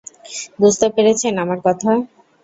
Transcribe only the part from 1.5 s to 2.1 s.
কথা?